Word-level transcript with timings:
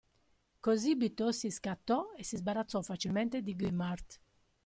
Così 0.59 0.95
Bitossi 0.95 1.51
scattò 1.51 2.13
e 2.17 2.23
si 2.23 2.35
sbarazzò 2.35 2.81
facilmente 2.81 3.43
di 3.43 3.53
Guimard. 3.55 4.17